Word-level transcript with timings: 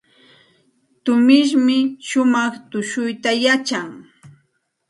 Tumishmi 1.03 1.77
shumaq 2.07 2.53
tushuyta 2.69 3.31
yachan. 3.43 3.87